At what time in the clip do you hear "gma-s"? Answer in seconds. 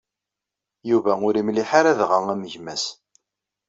2.51-2.85